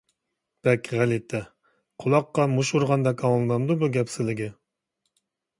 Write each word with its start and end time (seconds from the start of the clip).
بەك 0.67 0.87
غەلىتە، 1.01 1.41
قۇلاققا 2.03 2.47
مۇشت 2.55 2.79
ئۇرغاندەك 2.79 3.23
ئاڭلىنامدۇ 3.29 3.79
بۇ 3.85 3.91
گەپ 3.99 4.15
سىلىگە؟! 4.15 4.49